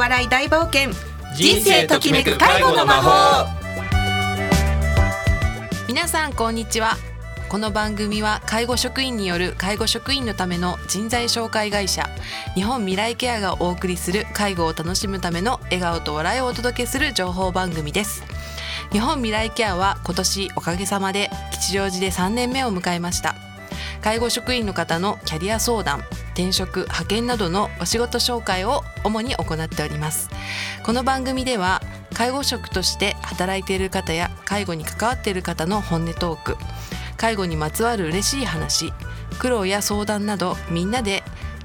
[0.00, 0.92] 笑い大冒険。
[1.36, 3.46] 人生ときめく介護の魔法。
[5.88, 6.96] 皆さんこんにちは。
[7.50, 12.08] この番組は介護職員による介護職員のための人材紹介会社
[12.54, 18.24] 日本未来ケアがお送りする介護を楽しむための笑顔と笑いをお届けする情報番組です。
[18.92, 23.34] 日本未来ケアは今年おかげさまで吉祥寺で3年目を迎えました。
[24.00, 26.02] 介護職員の方のキャリア相談
[26.34, 30.28] 転職派遣などのお仕事紹介を主に行っております。
[30.84, 31.82] この番組では
[32.14, 36.56] 介護職として働いている方や介護に関わっている方の本音トーク
[37.16, 38.92] 介護にまつわる嬉しい話
[39.38, 41.22] 苦労や相談などみんなで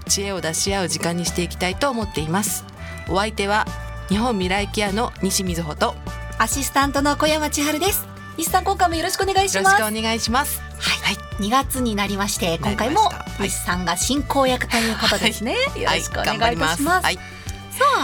[0.07, 2.63] 知恵を出し合う時間にしていきたいと思っています。
[3.09, 3.65] お相手は
[4.07, 5.95] 日本未来ケアの西瑞穂と
[6.37, 8.14] アシスタントの小山千春です。
[8.37, 10.61] 西さん今回もよろしくお願いしよろますしくお願いします。
[10.77, 17.21] はい、2月になりまして今回も西さんが進行役ということですね、よろしくお願いいたします,、はい、さ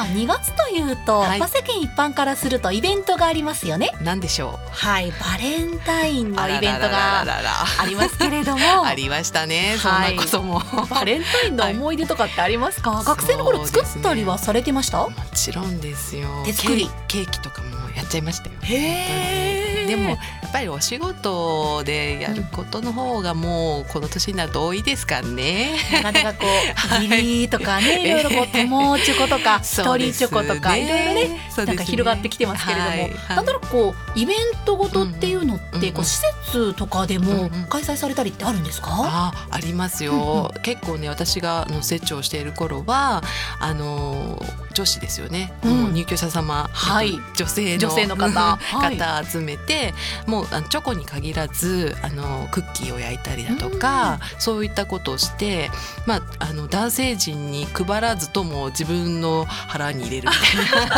[0.04, 1.40] あ2月というと、はい。
[1.40, 3.92] まあ、世間一般からするとイベントがありますよね。
[4.02, 4.70] なんでしょう。
[4.70, 5.12] はい。
[5.12, 8.86] バレンタインのイベントがありますけれども。
[8.86, 10.60] あ りましたね、そんはないことも。
[10.60, 16.28] もバレンタインの思い出とかってありますか、 学生の頃作ったりはされてました、ちろんですよ。
[16.46, 16.90] 手作り。
[17.08, 18.56] ケーキとかもやっちゃいましたよ。
[18.64, 19.51] へ
[19.92, 25.78] でもやっぱりお仕事でやることの方がもうこの年になると多いですからね。
[25.92, 27.08] なかなかこう はい。
[27.08, 38.90] ギリとかね、 いろいろこう友チョコとか一そうです人チョコとかいろいろねなんか広がってきてますけれども、なんとなくこうイベントごとっていうのって、こう施設とかでもん開催されたりってあるんですか？
[38.92, 43.24] あありますよ、結構ね私があの施長している頃は
[43.60, 44.42] あの
[44.74, 45.82] 女子ですよね、うん。
[45.84, 47.14] もう入居者様、はい。
[47.14, 48.58] えっと女性の女性の方。
[48.62, 48.98] はい。
[48.98, 49.81] 方集めて
[50.28, 55.70] もうチョコに限らずあのクッキーを焼いたりだとか、そういったことをして、
[56.06, 60.98] まあ、あの男性陣に配らずとも自分の腹に入れるみたいな。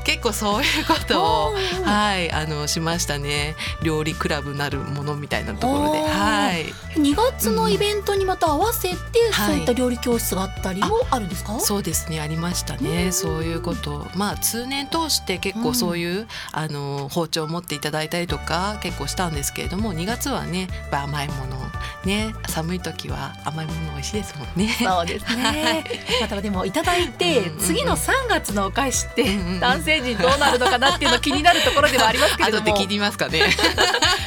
[0.04, 3.56] 結構そういうことを、うんはい、あのしましたね。
[3.82, 6.00] 料理クラブなるものみたいなところで。
[6.00, 6.66] はい。
[6.98, 8.96] 2月のイベントにまた合わせて、
[9.32, 9.48] はい。
[9.48, 11.58] そういった料理教室があったりもあるんですか？
[11.60, 14.08] そうですねありましたね、そういうこと。
[14.14, 21.56] まあ通年通して結構そういう、あの包丁を持っていただいたりとか結構したんですけれども2月はね甘いもの
[22.04, 24.68] ね寒い時は甘いもの美味しいですもんね。
[24.78, 25.84] そうですね。
[26.20, 33.40] またでもいただいてうんうんうん次の3月のお返しってうんうんうん男性陣どうなるのかなっていうの気になるところではありますけれども 後で聞いてみますかね。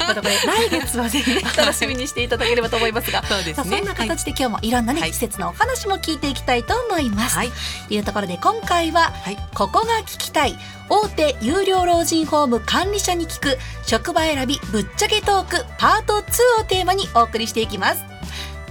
[0.06, 3.22] またこれ来月はぜひ楽しみにしていただければと思いますが。
[3.24, 3.78] そうですね。
[3.78, 7.36] そんな形で今日もいろんなね、はい施設のお話も聞いていきたいと思います。
[7.36, 7.52] はい、
[7.88, 10.56] というところで今回は、はいここが聞きたい
[10.88, 18.04] 大手有料老人ホーム管理者に聞く職場選びぶっちゃけトークパート2をテーマにお送りしていきます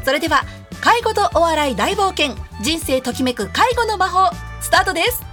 [0.04, 0.44] それでは
[0.82, 5.33] 介護とお笑い大冒険人生ときめく介護の魔法スタートです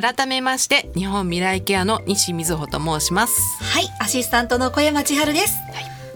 [0.00, 3.62] 改めまして日本未来ケアの西瑞穂と申します。
[3.64, 5.54] はいアシスタントの小山千春です、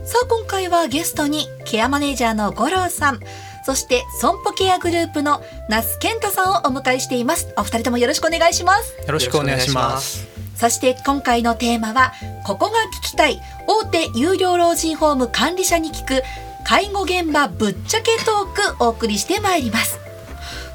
[0.05, 3.21] さあ今回はゲストにケアマネージャーの五郎さん。
[3.65, 7.53] そして損保ケアグループの那須健太さんをお迎えしています。
[7.57, 8.95] お二人ともよろしくお願いします。
[9.05, 10.29] よろしくお願いします。
[10.57, 12.13] そして今回のテーマは
[12.45, 13.41] ここが聞きたい。
[13.67, 16.23] 大手有料老人ホーム管理者に聞く
[16.65, 20.02] 介護現場ぶっちゃけトークお送りしてまいります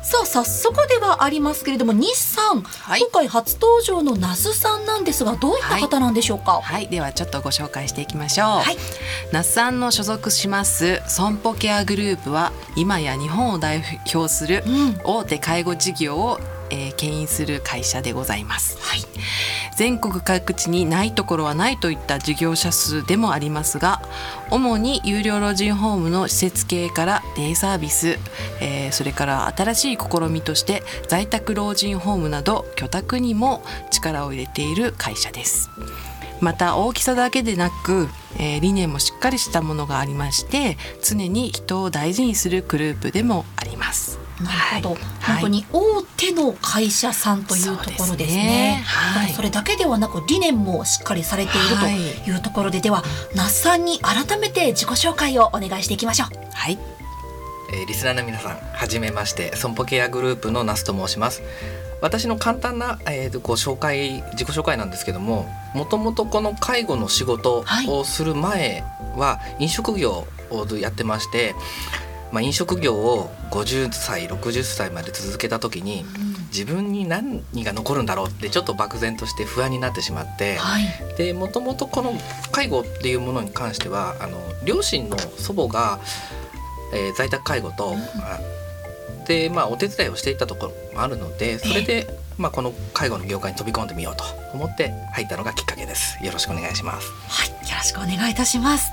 [0.07, 3.01] さあ早速ではありますけれども西さん、はい。
[3.01, 6.61] 今回初登場の那須さんなんですがどういった方なんでしょうか？
[6.61, 8.47] はい、ではちょっとご紹介していきましょう。
[8.61, 8.77] はい。
[9.33, 14.97] 那須さんの所属します損保ケアグループは今や日本を代表するうん。
[15.03, 16.39] 大手介護事業を、
[16.69, 19.01] えー牽引する会社でございます、はい。
[19.77, 24.01] 全国各地にないところはないといった事業者数でもありますが
[24.49, 28.17] 主に有料老人ホームの施設系からデイサービス、
[28.59, 35.69] えーそれから新しい試みとして在宅老人ホームなど居宅にも力を入れている会社です。
[36.39, 44.97] また大きさだけでなく、えー理念もしっかりしたものがありまして常に人を大事にするグループでもありますなるほど、はい。
[45.19, 48.07] 本当に大手の会社さんというところですね。
[48.07, 48.83] そうですね。
[48.85, 49.33] はい。
[49.33, 51.95] それだけではなく理念もしっかりされているはい。
[52.23, 53.03] というところで、では
[53.35, 56.29] 那須さんに改めて自己紹介をお願いしていきましょう。
[56.53, 56.77] はい。
[57.73, 61.41] えーリスナーの皆さん、はじめまして、損保ケアグループの那須と申します。
[61.99, 68.83] 私の簡単な、えーとご紹介自己紹介なんですけどももともとこの介護の仕事をする前
[69.15, 71.55] は飲食業をやってまして、
[72.31, 76.05] まあ、飲食業を50歳60歳まで続けた時に
[76.47, 80.83] 自分に何が残るんだろうってちょっと漠然として不安になってしまって、はい、
[81.17, 82.13] でもともとこの
[82.51, 85.99] 介護っていうものに関してはあの両親の祖母が、
[86.93, 92.07] えー、在宅介護と、うん、でまあお手伝いをしていたところもあるのでそれで、
[92.37, 94.23] まあ、この介護の業界に飛び込んでみようと
[94.53, 96.23] 思って入ったのがきっかけです。
[96.23, 97.11] よろしくお願いします。
[97.27, 98.89] はいよろしくお願いいたします。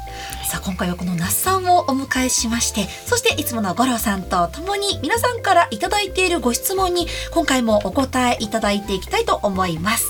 [0.51, 10.07] さあ今回はこの那須さんをお迎えしましてそしていつもの五郎さんとともに皆さんからいただいているご質問に今回もお答えいただいていきたいと思います。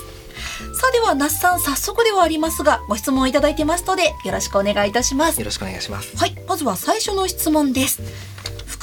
[0.79, 5.39] さあでは那須さん早速ではありますがご質問いただいてますのでよろしくお願いいたします。
[5.39, 6.15] よろしくお願いします。
[6.17, 8.01] はいまずは最初の質問です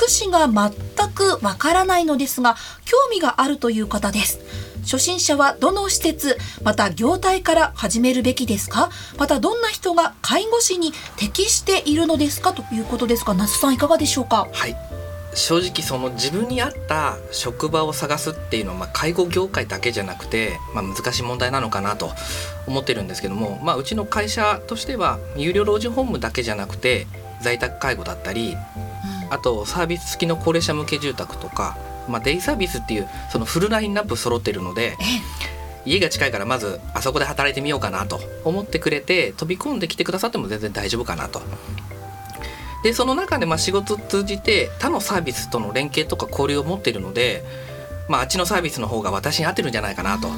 [0.02, 4.40] 福祉が全くわからないのですが興味があるという方です。
[4.82, 8.90] 初心者はどの施設また業態から始めるべきですか？
[9.16, 12.52] またどんな人が介護士に適しているのですか？
[12.52, 14.48] ということですが那須さんいかがでしょうか？
[14.52, 14.76] はい。
[15.34, 22.10] 正直その自分に合った職場を探すっていうのは、まあ、介護業界だけじゃなくて、まあ、難しい問題なのかなと
[22.66, 27.06] 思ってるんですけども、まあ、うちの会社としては有料老人ホームだけじゃなくて
[27.40, 28.56] 在宅介護だったり、
[29.32, 31.76] あとサービス付きの高齢者向け住宅とか
[32.08, 34.96] まあ、デイサービスっていうそのフルラインナップ揃ってるので
[35.84, 41.42] 家が近いからまずあそこで働いてみようかなと思ってくれて飛び込んできてくださっても全然大丈夫かなと。
[42.82, 47.44] でその中でまあ仕事を通じて他のサービスとの連携とか交流を持っているので、
[48.08, 50.28] まあ、あっちのサービスの方が私に合ってるんじゃないかなと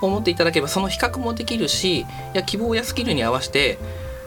[0.00, 3.78] 思っていただければその比較もできるしいや希望やスキルに合わせて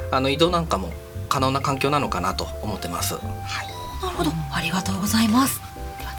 [0.09, 0.93] あの移動なんかも
[1.27, 3.15] 可能な環境なのかなと思ってます。
[3.15, 3.74] はい、
[4.15, 5.61] ほどありがとうございます。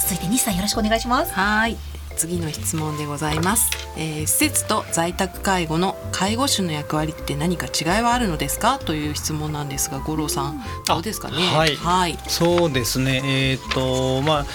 [0.01, 1.33] 続いて西さんよろしくお願いします。
[1.33, 1.77] はい。
[2.17, 8.79] 次の質問でございます、えー、施設と在宅介護の介護士の役割って何か違いはあるのですか？
[8.79, 11.37] という質問なんですが五郎さんどうですかね？
[11.37, 13.21] はい、はい、そうですね。
[13.23, 14.47] えっ、ー、とまあ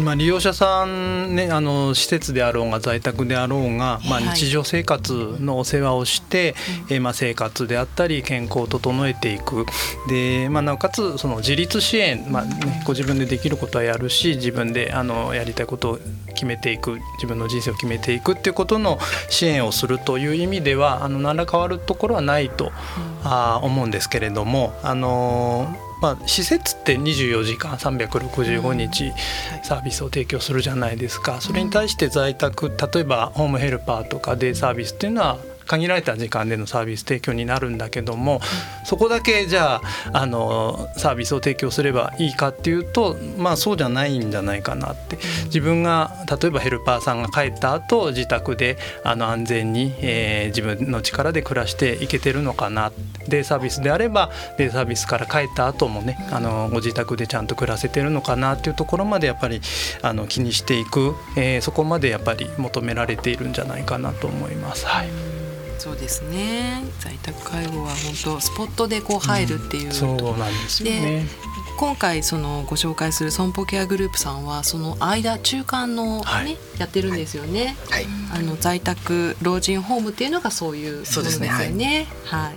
[0.00, 6.52] まあ、利用者さん、ね、あの施設であろうが在宅であろうが、まあ、日常生活のお世話をして、
[6.88, 9.66] はい、えまあ、生活であったり健康を整えていく。
[10.08, 15.98] で、まあ、なおかつその自立支援、まあね、ご自分でできることはやるし自分であのやりたいことを
[16.28, 17.00] 決めていく。
[17.16, 18.98] 自分の人生を決めていくっていうことの
[19.28, 22.72] 支援をするという意味ではあの何ら変わるところはないと、うん、
[23.24, 24.72] あ思うんですけれども。
[24.82, 29.12] あのまあ、施設って24時間365日
[29.62, 31.40] サービスを提供するじゃないですか。
[31.40, 35.38] それに対して在宅例えばホームヘルパーとかデイサービスっていうのは
[35.70, 38.40] 限られた時間でのサービス提供になるんだけども、
[38.84, 39.82] そこだけじゃあ
[40.12, 45.18] あのサービスを提供すればいいかっていうとまあそうじゃないんじゃないかなって。
[45.44, 52.92] 自分が例えばヘルパーさんが帰った後自宅であの安全に、えー、自分の力で暮らしていけてるのかな
[53.28, 59.60] デイサービスであればデイサービスから帰った後もねあのご自宅でちゃんと暮らせてるのかなっていうところまでやっぱり
[60.02, 64.86] あの気にしていく、えー、そこまでやっぱり求められているんじゃないかなと思います。
[64.86, 65.39] はい。
[65.80, 66.82] そうですね。
[66.98, 71.26] 在宅介護は本当スポットでこう入るっていう、うん、そうなんですよね。
[71.78, 82.54] 今回そのご紹介する損保ケアグループさんはその間中間のね、はい、やってるんですよね、はい、あの在宅老人ホームっていうのがそういうものですよね、ね、はい、はい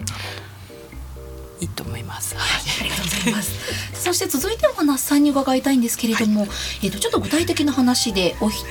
[1.64, 2.36] いいと思います。
[2.36, 3.52] はい、ありがとうございます。
[4.04, 6.50] そして続いては那須さんに伺いたいんですけれども、はい、
[6.84, 8.66] えっ、とちょっと具体的な話でお一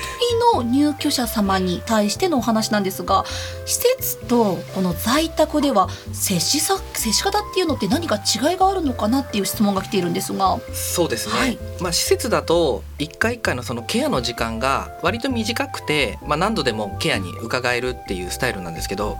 [0.53, 3.25] 人の入居者様に対してのお話なんですが、
[3.65, 11.35] 施設とこの在宅では接しさ接し方っていうのって何か違いがあるのかなっていう質問が来ているんですが、そうですね。
[11.35, 19.17] はい、まあ施設だと一回一回のそのケアの時間が割と短くて、まあ何度でもケアに伺えるっていうスタイルなんですけど。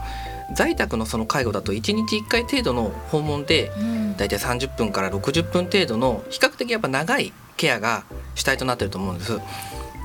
[0.53, 3.71] 在宅のその介護だと1日1回程度の訪問で
[4.17, 8.03] 大体30分から60分程度の比較的やっぱ長いケアが
[8.35, 9.37] 主体となってると思うんです。
[9.37, 9.41] だ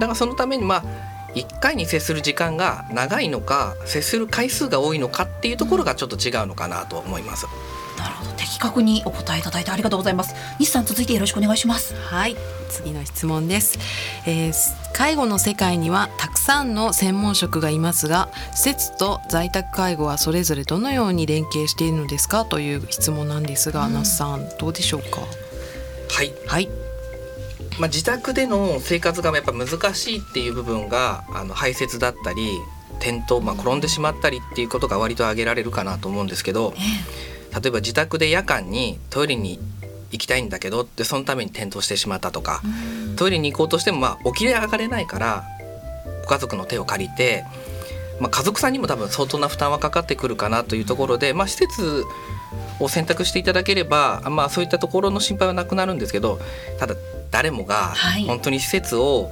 [0.00, 0.85] からそのためにまあ
[1.35, 7.47] 1回に接する時間が長いのか接する回数が多いのかっていうところがちょっと違うのかなと思います。
[7.99, 8.33] なるほど。
[8.33, 10.35] 的確にお答えいただいてありがとうございます。
[10.59, 11.95] 西さん続いてよろしくお願いします。
[11.95, 12.37] はい。
[12.68, 13.78] 次の質問です、
[14.26, 16.11] えー、介護の世界には
[16.48, 25.20] さんの専門職がいますが施設と在宅介護はそれぞれどのように連携しているのですかという質問なんですが、うん、那須さんどうでしょうか？
[26.08, 26.32] はい。
[26.46, 26.70] はい。
[27.78, 32.48] まあ、自宅での生活がやっぱ難しいっていう部分があの排泄だったり
[32.98, 36.72] 転倒、まあ、転んでしまったりっていうことが割と挙げられるかなと思うんですけど、
[37.52, 39.60] 例えば自宅で夜間にトイレに
[40.12, 42.62] 行きたいんだけどってそのために転倒してしまったとか、
[43.16, 45.44] トイレに行こうとしてもまあ起き上がれないから
[46.28, 47.44] ご家族の手を借りて、
[48.20, 52.04] まあ、家族さんにも多分相当な負担はかかってくるかなというところで、まあ、施設
[52.80, 56.38] を選択していただければ、まあ、そういったところの心配はなくなるんですけど
[56.78, 56.94] ただ
[57.30, 57.94] 誰もが
[58.26, 59.30] 本当に施設を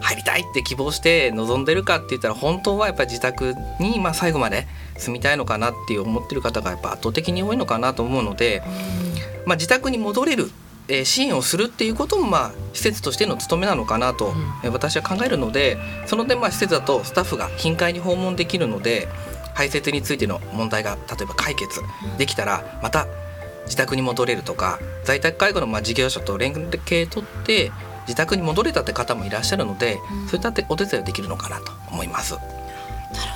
[0.00, 4.66] 入りたいって希望して望んでるかって言ったら本当はやっぱり自宅にまあ最後まで
[4.96, 8.62] 住みたいのかなっていう思ってる方がやっぱ圧倒的に多いのかなと思うので、
[9.46, 10.50] まあ、自宅に戻れる
[10.88, 19.08] え支援をするっていうこともまあ施設としての務めなのかなと、うん、私は考えるのでその点まあ施設だとスタッフが頻回に訪問できるので
[19.54, 21.80] 排泄についての問題が例えば解決
[22.18, 23.06] できたらまた
[23.64, 32.34] 自宅に戻れるとか在宅介護のまあ事業者と連携取って自宅に戻れたって方もいらっしゃるので、うん、そういったお手伝いできるのかなと思います。
[32.34, 32.44] なる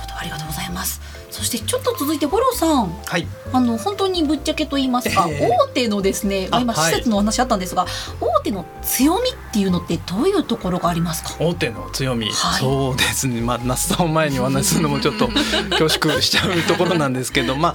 [0.01, 0.11] ほど。
[0.21, 11.43] ありがとうございますそしてちょっと続いて五郎さん、はい、あの本当にぶっちゃけと言いますか、えー、大手のですね、今施設のお話あったんですが、はい、大手の強みっていうのってどういうところがありますか？
[11.43, 13.41] 大手の強み、はい、そうですね。
[13.41, 15.29] まあ那須さんを前にお話しするのもちょっと
[15.71, 17.73] 恐縮しちゃうところなんですけど、まあ。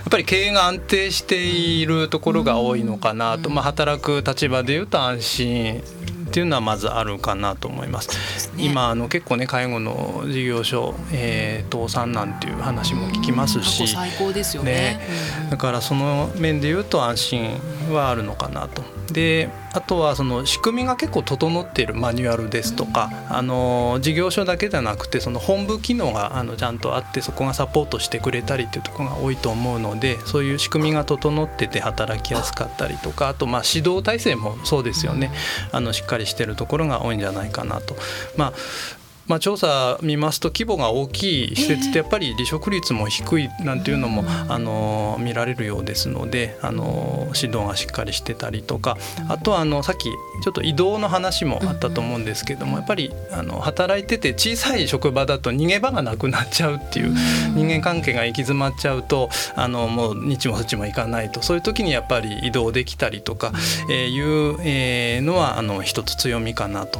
[0.00, 5.84] やっぱり経営が安定しているところが多いのかなと、まあ、働く立場でいうと安心
[6.30, 8.08] っていうのはまずあるかなと思います。
[8.38, 15.00] すね、今あの結構ね介護の事業所、えー、倒産なんていう話も聞きますし、最高ですよね、ね、
[15.50, 17.60] だからその面で言うと安心
[17.90, 18.82] はあるのかなと。
[19.12, 35.30] であとはその仕組みが結構整っているマニュアルですとか、あの事業所だけじゃなくてその本部機能があのちゃんとあってそこがサポートしてくれたりっていうところが多いと思うのでそういう仕組みが整ってて働きやすかったりとかあとまあ指導体制もそうですよね
[35.72, 37.96] あのしっかりしてるところが多いんじゃないかなと。
[38.36, 38.52] まあ
[39.30, 50.10] まあ、調査見ますと規模が大きい施設ってやっぱり離職率も低いなんていうのも、あの見られるようですのであの指導がしっかりしてたりとかあとはあのさっき
[50.42, 57.14] ちょっと移動の話もあったと思うんですけどもやっぱりあの働いてて小さい職場だと逃げ場がなくなっちゃうっていう
[57.54, 61.40] 人間関係が行き詰まっちゃうとあのもう日もそっちも行かないと。
[61.40, 63.52] そういう時にやっぱり移動できたりとか、
[63.90, 66.98] えいう、えのはあの一つ強みかなと。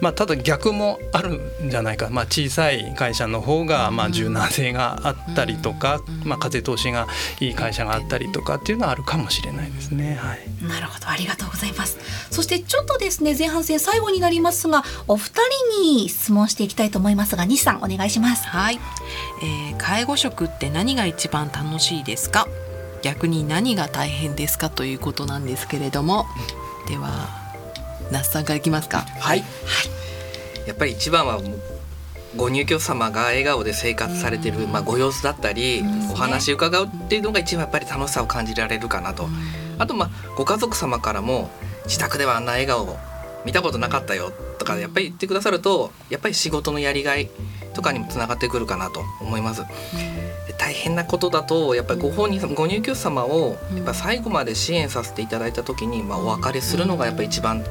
[0.00, 7.06] まあ、ただ逆もあるんじゃないか、まあ、小さい会社の方がまあ柔軟性があったりとか、まあ、風通しが
[7.40, 10.14] いい会社があったりとかっていうのはあるかもしれないですね。
[10.14, 11.98] はい、なるほどありがとうございます。
[12.30, 15.32] そしてちょっとですね前半戦最後になりますがお二
[15.72, 18.46] 人に質問していきたいと思いますが西さんお願いします。
[18.46, 18.80] はい、
[19.42, 22.46] えー、介護職って何が一番楽しいですか？
[23.02, 24.70] 逆に何が大変ですか？
[24.70, 26.26] ということなんですけれども。
[26.88, 27.39] では
[28.10, 29.00] 那須さんからいきますか。
[29.20, 29.40] はい。
[29.40, 30.68] はい。
[30.68, 31.40] やっぱり一番は
[32.36, 39.28] ご入居様が笑顔で生活されてる、まあ、ご様子だったり、お話伺うっていうのが一番やっぱり楽しさを感じられるかなと。
[39.78, 41.50] あとまあご家族様からも
[41.86, 42.98] 自宅ではあんな笑顔
[43.44, 47.30] 見たことなかったよとかやっぱり言ってくださるとやっぱり仕事のやりがい
[47.72, 49.62] とかにもつながってくるかなと思います。
[50.58, 57.64] 大変なことだとやっぱりご本人ご入居様をやっぱ最後まで支援させていただいた時に、まあ、お別れするのがやっぱり一番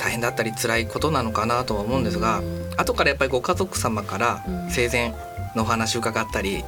[0.00, 2.42] 大変だったり辛いことなのかなとは思うんですが
[2.76, 5.14] 後からやっぱりご家族様から生前
[5.54, 6.64] のお話を伺ったり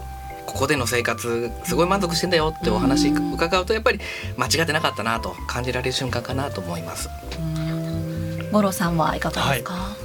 [0.47, 4.01] ここでの生活すごい満足してんだよってお話伺うとやっぱり
[4.37, 7.09] 間違ってなかったなと感じられる瞬間かなと思います。
[8.53, 10.02] 五郎さんはいかがですか、はい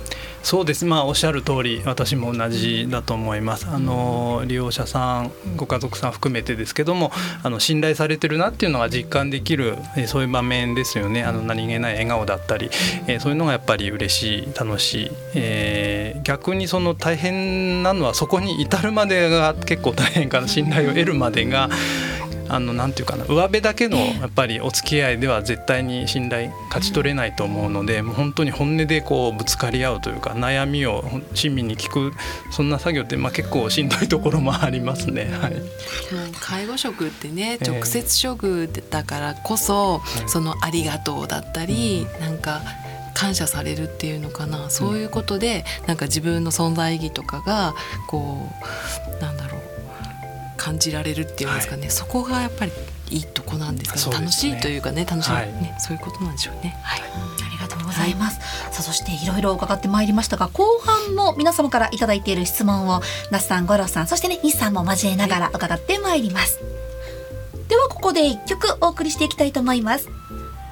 [0.48, 0.86] そうです。
[0.86, 3.68] まあおっしゃる通り私も同じだと思います。
[3.68, 7.12] あの利用者さんご家族さん含めてですけども
[7.44, 11.26] あの信頼されてるなっていうのが実感できるそういう場面ですよね。
[11.26, 12.70] あの何気ない笑顔だったり、
[13.08, 20.48] えそういうのがやっぱり嬉しい楽しい、えー、逆にその大変なのはそこに至るまでが結構大変かな。
[20.48, 21.68] 信頼を得るまでが
[22.50, 32.14] あのなんていうかな上辺だけのやっぱりお付き合いでは絶対に信頼勝ち取れないと思うので、もう本当に本音でこうぶつかり合うというか悩みを親身に聞く
[32.52, 35.30] そんな作業ってまあ結構しんどいところもありますね。
[35.42, 35.54] はい、
[36.40, 42.62] 介護職ってね直接処遇だからこそ、えー、そのありがとうだったり、うん、なんか
[43.14, 44.70] 感謝されるっていうのかな。
[44.70, 47.74] そういうことで、なんか自分の存在意義とかが
[48.08, 48.48] こ
[49.20, 49.47] うなんだろう
[50.58, 52.72] 感じられるっていうんですかね、はい、そこがやっぱり
[53.10, 56.78] いいとこなんですか、ね、楽しいというかね楽しい、ね、はい、そういうことなんでしょうね。
[56.84, 58.40] はい、ありがとうございます。
[58.40, 66.60] はい、さあそしていろいろ伺ってまいりましたが後半も皆様からいただいている質問を那須さん五郎さんそしてね西さんも交えながら伺ってまいります。
[67.70, 70.10] ではここで一曲お送りしていきたいと思います。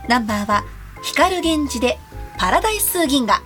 [0.08, 0.64] ナンバーは
[1.04, 1.98] 光源氏で
[2.38, 3.42] パラダイス銀河。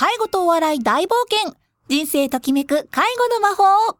[0.00, 1.56] 介護とお笑い大冒険。
[1.88, 3.98] 人生ときめく介護の魔法。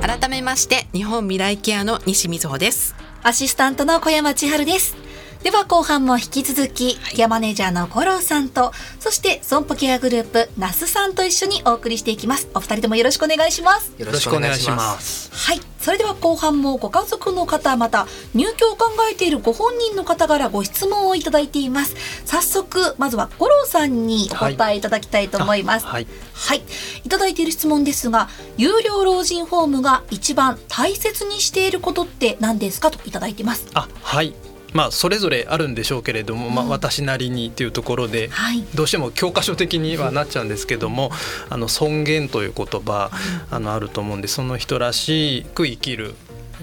[0.00, 2.94] 改めまして日本未来ケアの西瑞穂です。
[3.24, 4.99] アシスタントの小山千春です
[5.42, 12.48] では後半も引き続き、ケアマネージャーの五郎さんとそして損保ケアグループ那須さんと一緒にお送りしていきます。
[12.54, 13.92] お二人ともよろしくお願いします。
[13.96, 15.30] よろしくお願いします。
[15.32, 15.60] はい。
[15.80, 21.96] それでは後半もご家族の方また入居を考えているご本人の方からご質問をいただいています。
[22.26, 25.86] 早速まずは五郎さんにお答えいただきたいと思います。
[25.86, 26.62] はい、はい、
[27.02, 28.28] いただいている質問ですが
[28.58, 32.90] 有料老人ホームが一番大切にしていることって何ですか？
[32.90, 33.66] といただいてます。
[33.72, 34.34] あはい
[34.72, 41.10] まあそれぞれあるんでしょうけれども、まあ、私なりにっていうところで、はいどうしても教科書的にはなっちゃうんですけども
[41.48, 43.10] あの尊厳という言葉
[43.50, 46.14] あのあると思うんでその人らしく生きる。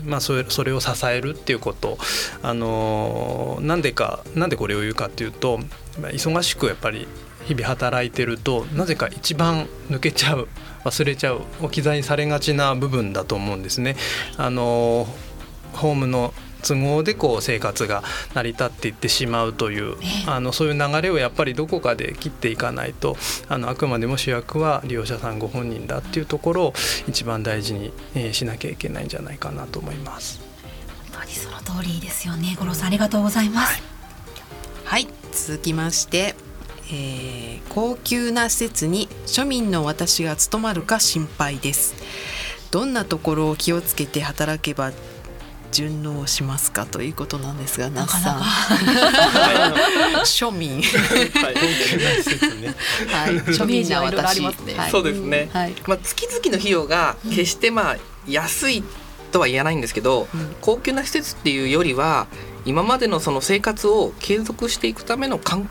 [0.04, 1.98] まあ、それそれを支えるっていうこと
[2.44, 5.58] あのなんでかなんでこれを言うかっていうと
[6.00, 7.08] まあ忙しくやっぱり
[7.46, 10.48] 日々働いてるとなぜか一番抜けちゃう
[10.84, 13.96] 忘れちゃう置き去りにされがちな部分だと思うんですね。
[14.38, 15.08] あの
[15.74, 16.34] ホームの
[16.64, 19.96] 都合でこう生活が成り立っていってしまうという
[20.26, 26.74] あのそういう流れをやっぱりどこかで切っていかないとあのあくまでも主役は利用者さんご本人だっていうところを
[27.08, 30.40] 一番大事に、えーしなきゃいけないんじゃないかなと思います。
[31.12, 33.82] 本当にその通りですよね五郎さんありがとうございます、
[34.84, 35.08] はい。
[35.32, 36.36] 続きまして、
[36.92, 41.94] えー高級な施設に庶民の私が務まるか心配です。
[42.72, 44.92] どんなところを気をつけて働けば
[45.72, 48.42] 順応しますかということなんですが那須さん。
[50.24, 52.76] 庶民はい、高級な施設ね。
[53.10, 54.74] はい庶民なイメージはいろいろあり私ますね。
[54.76, 54.92] はい。
[54.92, 55.76] そうですね、はい。
[55.88, 57.98] まあ、月々の費用が決してまあ
[58.28, 58.84] 安い
[59.32, 60.28] とは言えないんですけど、
[60.62, 62.28] 高級な施設っていうよりは
[62.66, 65.70] 今までのその生活を継続していくための環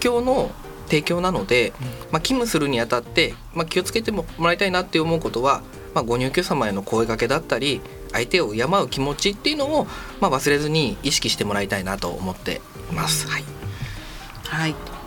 [0.00, 0.50] 境の
[0.86, 1.72] 提供なので、
[2.10, 5.62] まあ、勤務するにあたって、まあ、気をつけてもらいたいなって思うことは、
[5.94, 7.80] まあ、ご入居様への声掛けだったり
[8.12, 9.86] 相手を敬う気持ちっていうのを、
[10.20, 12.60] まあ、忘れずに意識してもらいたいなと思って
[12.90, 13.28] います。
[13.28, 13.44] はい
[14.44, 14.97] はい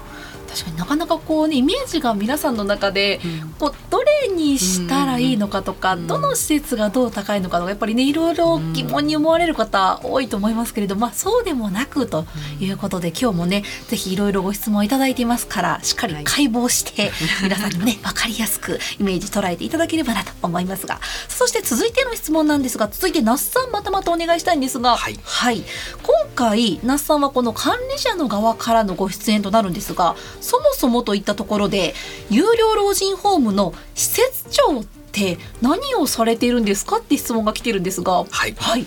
[0.52, 3.20] 確かになかなかこうねイメージが皆さんの中で、
[3.58, 12.26] こうどれにしたらいいのかとか、うんどの施設がどう高いのかとかやっぱりねいろいろ疑問に思われる方多いと思いますけれど、まあそうでもなくと
[12.60, 17.12] いうことで今日もねぜひいろいろご質問いただいていますからしっかり解剖して、
[17.44, 21.00] 皆さんにもね分かりやすくイメージ捉えていただければなと思いますが。
[21.30, 24.98] そして続いての質問なんですが続いて那須さんまたまたお願いしたいんですが。
[24.98, 25.64] はい。
[26.04, 31.94] 今回那須さんはこの管理者の側からのご出演となるんですがそもそもといったところで
[32.30, 38.26] 有料老人ホームの施設長って何をされているんですかって質問が来てるんですが。
[38.30, 38.56] はい。
[38.58, 38.86] はい。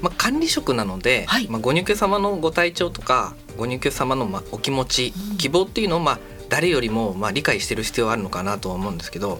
[0.00, 1.48] まあ、管理職なので、はい。
[1.48, 9.38] まあ、ご入居様のご体調とかご入居様のまあお気持ち、希望っていうのをまあ誰よりもまあ理解してる必要はあるのかなとは思うんですけど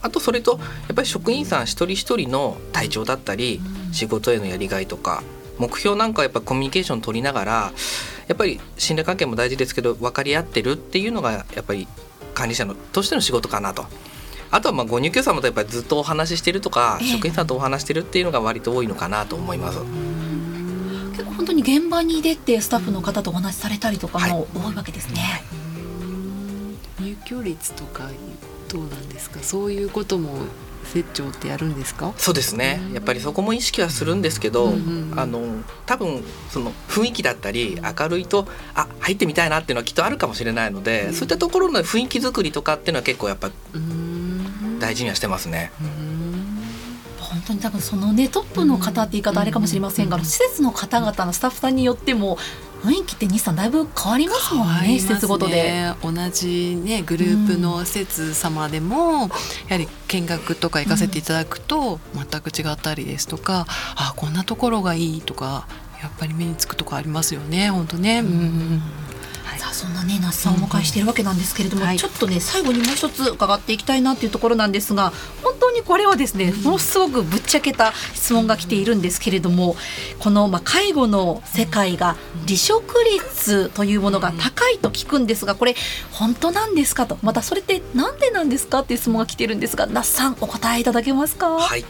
[0.00, 3.60] あとそれとやっぱり職員さん一人一人の体調だったり、
[3.92, 5.22] 仕事へのやりがいとか
[5.58, 7.72] 目標なんかはやっぱコミュニケーション取りながら
[8.28, 11.86] やっぱり信頼関係も大事ですけど分かり合ってるっていうのがやっぱり
[12.34, 13.86] 管理者のとしての仕事かなと。
[14.50, 19.78] あとはまあご入居様とやっぱりずっとお話ししてるとか、ええ職員さんとお話ししてるっていうのが割と多いのかなと思います。
[21.12, 25.42] 結構本当に現場に出てスタッフの方とお話しされたりとかも多いわけですね。
[27.00, 28.08] 入居率とか
[28.68, 29.40] どうなんですか？
[29.42, 30.38] そういうことも
[30.86, 32.12] 設長ってやるんですか？
[32.16, 32.80] そうですね。
[32.92, 34.72] やっぱりそこも意識はするんですけど、うん
[35.12, 43.50] うんあの多分その雰囲気だったり明るいとあ入ってみたいなっていうのはきっとあるかもしれないので、そういったところの雰囲気作りとかっていうのは結構やっぱ
[44.80, 45.70] 大事にはしてますね。
[47.20, 52.38] 本当に多分そのねトップの方って言い方あれかもしれませんが、施設の方々のスタッフさんによっても
[52.82, 54.98] 雰囲気って日産だいぶ変わりますもんね。
[54.98, 55.92] 施設ごとで。
[56.02, 59.28] 同じねグループの施設様でも、や
[59.70, 63.66] はり見学とか行かせていただくと全く違ったりですとか、
[63.96, 65.66] あこんなところがいいとか
[66.02, 68.20] やっぱり目につくとこありますよね本当ね。
[68.20, 68.82] うん
[69.58, 71.98] さあそんなね那須さんをお迎えしているわけなんですけれども、はい。
[71.98, 79.76] ちょっとね最後にもう一つ伺っていきたいなっていうところなんですが本当にこれはですねものすごくぶっちゃけた質問が来ているんですけれども
[80.18, 85.74] このまあ介護の世界が離職率というものが高いと聞くんですがこれ
[86.12, 87.18] 本当なんですかと。
[87.22, 91.50] またそれってなんでなんですかっていう質問が来ているんですが那須さんお答えいただけますか？
[91.50, 91.84] はい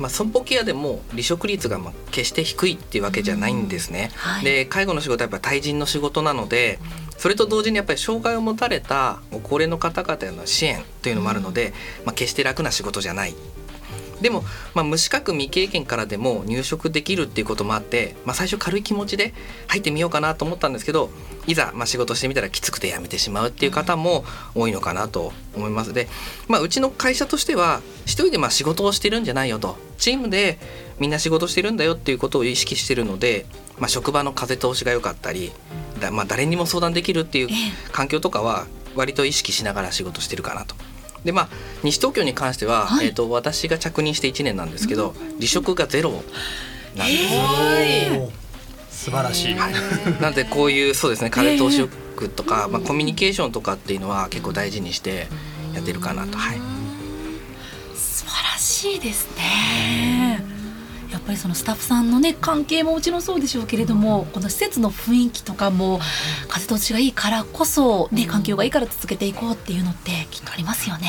[0.00, 4.10] まあ、損保ケアでも離職率がまあ決して低いっていうわけじゃないんですね。
[4.16, 6.78] はいで介護の仕事はやっぱ対人の仕事なので
[7.18, 11.74] それと同時にやっぱり障害を持たれたご高齢の方々への支援というのもあるので、
[12.06, 13.34] まあ、決して楽な仕事じゃない。
[14.20, 19.32] でも、まあ、無資格未経験からでも入職できるっていうこともあって、まあ、最初軽い気持ちで
[19.68, 21.10] 入ってみようかなと思ったんですけど
[21.46, 25.92] いざまあ仕事してみたらきつくて辞めてしまうっていう方も多いのかなと思います。
[25.92, 26.08] で、
[26.48, 29.76] まあ、うちの会社としては一人でまあ仕事をしてるんじゃないよと。
[29.98, 30.58] チームで
[30.98, 33.46] みんな仕事してるんだよっていうことを意識してるので
[33.80, 35.50] まあ、職場の風通しが良かったり
[36.00, 37.48] だ、まあ、誰にも相談できるっていう
[37.92, 40.74] 環境とかは割と意識しながら仕事してるかなと。
[41.24, 41.48] でまあ
[41.82, 46.10] 西東京に関しては、はい、えーと、私が着任して1年なんですけど、離職がゼロ
[46.96, 48.50] なんです。
[49.04, 49.54] 素晴らしい。
[49.54, 49.72] はい、
[50.20, 55.26] なんでこういうそうですね風通しよくとか、まあ、コミュニケーションとかっていうのは結構大事にして
[55.74, 56.36] やってるかなと。
[56.36, 56.60] はい、
[57.96, 60.29] 素晴らしいですね。
[61.10, 66.00] やっぱりそのスタッフさんのね関係ももちろんそうでしょうけれどもこの施設の雰囲気とかも
[66.48, 71.08] 風通しがいいからこそ、ね、環境がいいから続けていこうっていうのってきっとありますよね。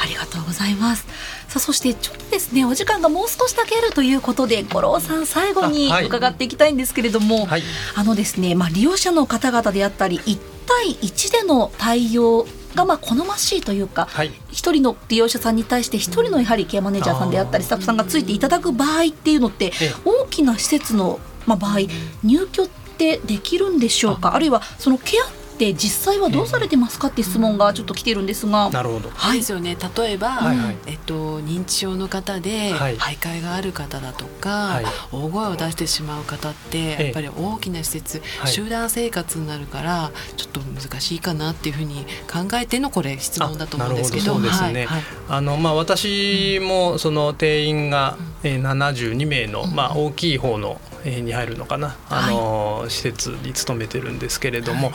[0.00, 1.06] ありがとうございます。
[1.48, 7.62] さあそしてちょっとですねお時間がもう少しだけあるということで五郎さん最後に伺っていきたいんですけれども、はい、
[7.94, 19.72] あのですねまあ利用者の方々であったり1対1での対応がまあ好ましいというか、はい、1人の利用者さんに対して1人のやはりケアマネージャーさんであったりスタッフさんがついていただく場合っていうのって
[20.04, 21.78] 大きな施設のまあ場合
[22.22, 24.34] 入居ってできるんでしょうか？
[24.34, 29.76] あるいはそのケアって実際はどうされてますかって質問がちょっと来てるんですが、なるほど、はい、ですよね。
[29.96, 44.34] 例えば、はいはい、えっと、認知症の方で徘徊がある方だとか、はい、大声を出してしまう方ってやっぱり大きな施設、はい、集団生活になるからちょっと難しいかなっていうふうに考えてのこれ質問だと思うんですけど。
[44.34, 44.88] そうですね、
[45.28, 54.92] あのまあ、私もその定員が72名の、まあ、大きい方のに入るのかな、あの施設に勤めてるんですけれども、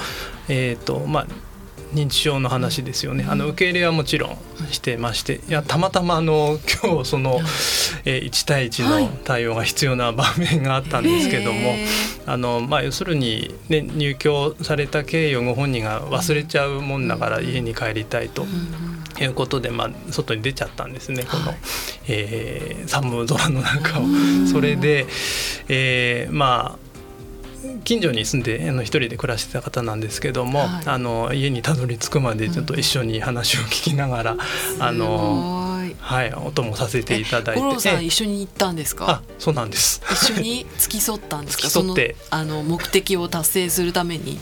[0.47, 1.27] えーとまあ、
[1.93, 4.37] 認知症の話ですよね、あの受け入れはもちろん
[4.71, 7.39] してましていやたまたまあの今日その、
[8.05, 11.75] えー、1対1の対応が必要な場面があったんですけども、
[12.25, 18.45] あのまあ、要するに、ね、入居された経緯をご本人が忘れちゃうもんだから家に帰りたいと。
[19.23, 21.53] いうことで、まあ、外に出ちゃったんですね、この、
[22.07, 24.03] えー、寒空の中を。
[24.51, 25.05] それで、
[25.67, 26.89] えー、まあ
[27.83, 34.39] 近所に住んであの一人で暮らしてた方なんですけども、はい、あの家にたどり着くまでちょっと一緒に話を聞きながら、うん、
[34.81, 38.05] あのはい、お供させていただいて。
[38.05, 39.21] 一緒に行ったんですか？
[39.37, 40.01] そうなんです。
[40.11, 41.67] 一緒に付き添ったんですか？
[41.69, 44.39] 付き添って、あの目的を達成するために。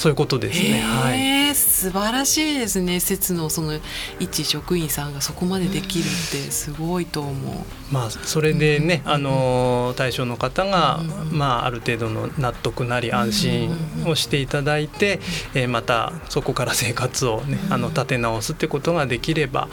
[0.00, 0.80] そういうことですね。
[0.80, 1.54] はい。
[1.54, 3.00] 素晴らしいですね。
[3.00, 3.78] 施設のその
[4.18, 7.54] 一職員さんがそこまでできるってすごいと思う。
[7.92, 15.20] まあそれでね、あの対象の方が、まあある程度の納得なり安心をしていただいて、
[15.54, 19.68] えまたそこから生活をねあの立て直すってことができれば、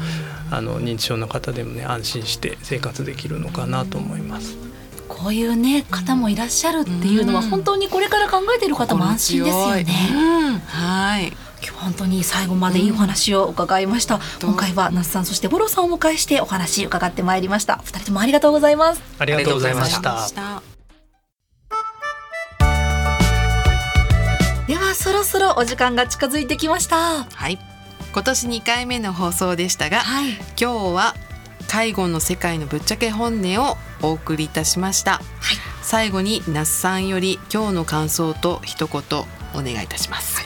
[0.52, 4.66] あの認知症の方でもね安心して生活できるのかなと思います。
[5.17, 10.62] こういうね方もいらっしゃるっていうのは、本当にこれから考えてる方も安心ですよね。
[10.67, 11.34] はい。
[11.63, 17.82] 今日本当に最後までいいお話を伺いました、うん、今回は那須さんそしてボロさんをお迎えしてお話伺ってまいりました。
[17.84, 19.01] 二人ともありがとうございます。
[19.17, 20.62] ありがとうございました。
[24.67, 27.23] ではそろそろお時間が近づいてきました。
[27.23, 27.58] はい。
[28.13, 31.15] 今年2回目の放送でしたが、はい、今日は
[31.67, 35.21] 介護の世界のぶっちゃけ本音をお送りいたしました、はい、
[35.82, 39.01] 最後に那須さんより今日の感想と一言
[39.53, 40.43] お願いいたします、は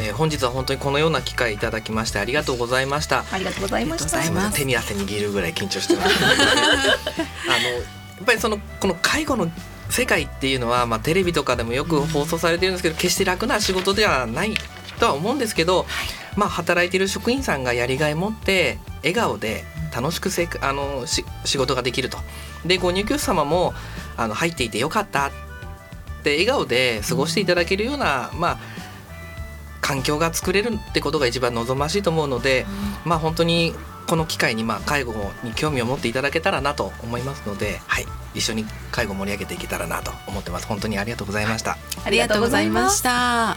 [0.00, 0.04] い。
[0.06, 3.24] えー、本日は本当にこのような機会いただきましてありがとうございました。
[3.30, 4.50] ありがとうございました。
[4.50, 6.14] 手に汗握るぐらい緊張してます。
[6.24, 7.80] あのや
[8.22, 9.50] っぱりそのこの介護の
[9.90, 14.54] 世界っていうのは、まあ、テレビとかでもよく放送されてるんですけど、決して楽な仕事ではない
[14.98, 15.86] とは思うんですけど、
[16.36, 22.18] まあ、働いている職員さんがやりがい持って笑顔で楽しくせあの仕事ができると。
[22.64, 23.74] でご入居者様も
[24.16, 25.30] あの入っていてよかったっ
[26.22, 28.58] て笑顔で過ごしていただけるような、まあ
[29.80, 32.64] 環境が作れるってことが一番望ましいと思うので、
[33.04, 33.74] うん、まあ本当に
[34.06, 40.66] この機会にまあ介護に興味を持っていただけたらなと思いますので、はい、一緒に介護盛り上げていけたらなと思ってます。
[40.66, 41.78] 本当にありがとうございました。
[42.04, 43.56] ありがとうございました。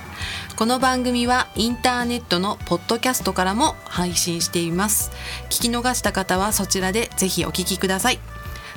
[0.55, 5.11] この番組はインターネットのポッドキャストからも配信しています。
[5.49, 8.19] 聞き逃した方はそちらでぜひお聞きください。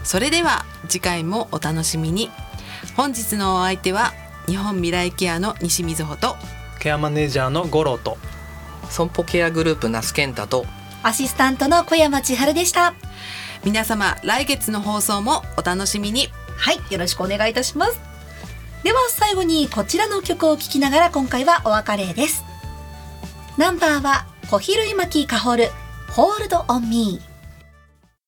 [0.03, 2.31] それでは次回もお楽しみに。
[2.97, 4.13] 本日のお相手は
[4.47, 6.37] 日本未来ケアの西瑞穂と
[6.81, 8.17] ケアマネージャーの五郎と
[8.89, 10.65] 損保ケアグループ那須健太と
[11.03, 12.95] アシスタントの小山千春でした。
[13.65, 16.29] 皆様来月の放送もお楽しみに。
[16.57, 17.99] はいよろしくお願いいたします。
[18.83, 22.45] では最後にこちらの曲を聴きながら今回はお別れです。
[23.57, 25.71] ナンバーは小比類巻かほる
[26.11, 27.30] ホールドオンミー